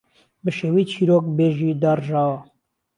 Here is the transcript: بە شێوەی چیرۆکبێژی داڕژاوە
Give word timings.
بە 0.43 0.51
شێوەی 0.57 0.89
چیرۆکبێژی 0.91 1.77
داڕژاوە 1.81 2.37